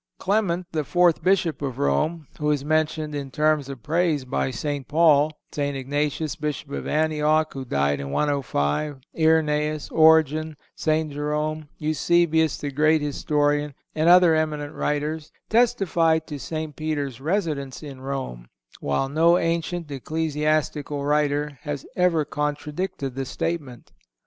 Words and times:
Clement, 0.17 0.65
the 0.71 0.83
fourth 0.83 1.21
Bishop 1.21 1.61
of 1.61 1.77
Rome, 1.77 2.25
who 2.39 2.49
is 2.49 2.65
mentioned 2.65 3.13
in 3.13 3.29
terms 3.29 3.69
of 3.69 3.83
praise 3.83 4.25
by 4.25 4.49
St. 4.49 4.87
Paul; 4.87 5.29
St. 5.51 5.77
Ignatius, 5.77 6.35
Bishop 6.35 6.71
of 6.71 6.87
Antioch, 6.87 7.53
who 7.53 7.63
died 7.65 7.99
in 7.99 8.09
105; 8.09 8.97
Irenæus, 9.15 9.91
Origen, 9.91 10.57
St. 10.75 11.11
Jerome, 11.13 11.69
Eusebius, 11.77 12.57
the 12.57 12.71
great 12.71 13.03
historian, 13.03 13.75
and 13.93 14.09
other 14.09 14.33
eminent 14.33 14.73
writers 14.73 15.31
testify 15.51 16.17
to 16.17 16.39
St. 16.39 16.75
Peter's 16.75 17.21
residence 17.21 17.83
in 17.83 18.01
Rome, 18.01 18.47
while 18.79 19.07
no 19.07 19.37
ancient 19.37 19.91
ecclesiastical 19.91 21.05
writer 21.05 21.59
has 21.61 21.85
ever 21.95 22.25
contradicted 22.25 23.13
the 23.13 23.25
statement. 23.25 23.91